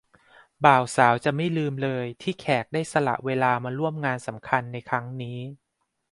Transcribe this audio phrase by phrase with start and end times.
[0.65, 5.39] บ่าวสาวจะไม่ลืมเลยที่แขกได้สละเวลามาร่วมงานสำคัญในครั้งนี้